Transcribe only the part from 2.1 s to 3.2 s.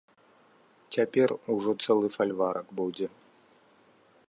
фальварак будзе.